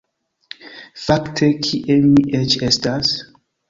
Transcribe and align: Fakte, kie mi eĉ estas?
Fakte, 1.03 1.51
kie 1.69 2.01
mi 2.09 2.29
eĉ 2.43 2.61
estas? 2.73 3.19